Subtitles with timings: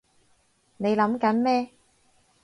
[0.77, 1.69] 你諗緊咩？